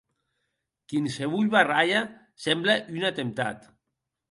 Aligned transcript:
Quinsevolh 0.93 1.51
barralha 1.57 2.01
semble 2.49 2.79
un 2.97 3.09
atemptat. 3.13 3.71